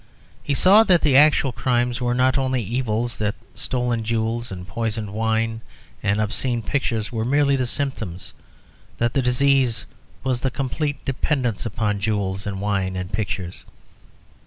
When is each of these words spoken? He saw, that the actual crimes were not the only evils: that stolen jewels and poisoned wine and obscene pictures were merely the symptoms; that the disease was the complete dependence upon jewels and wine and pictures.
He 0.41 0.55
saw, 0.55 0.83
that 0.85 1.03
the 1.03 1.15
actual 1.15 1.51
crimes 1.51 2.01
were 2.01 2.15
not 2.15 2.33
the 2.33 2.41
only 2.41 2.63
evils: 2.63 3.19
that 3.19 3.35
stolen 3.53 4.03
jewels 4.03 4.51
and 4.51 4.67
poisoned 4.67 5.11
wine 5.13 5.61
and 6.01 6.19
obscene 6.19 6.63
pictures 6.63 7.11
were 7.11 7.23
merely 7.23 7.55
the 7.55 7.67
symptoms; 7.67 8.33
that 8.97 9.13
the 9.13 9.21
disease 9.21 9.85
was 10.23 10.41
the 10.41 10.49
complete 10.49 11.05
dependence 11.05 11.67
upon 11.67 11.99
jewels 11.99 12.47
and 12.47 12.59
wine 12.59 12.95
and 12.95 13.13
pictures. 13.13 13.63